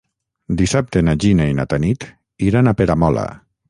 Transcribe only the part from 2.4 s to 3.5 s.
iran a Peramola.